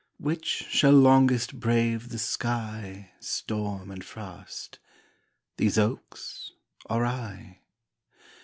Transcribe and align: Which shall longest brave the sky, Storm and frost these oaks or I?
Which 0.17 0.65
shall 0.71 0.93
longest 0.93 1.59
brave 1.59 2.09
the 2.09 2.17
sky, 2.17 3.11
Storm 3.19 3.91
and 3.91 4.03
frost 4.03 4.79
these 5.57 5.77
oaks 5.77 6.53
or 6.89 7.05
I? 7.05 7.59